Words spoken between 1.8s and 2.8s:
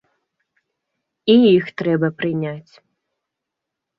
трэба прыняць.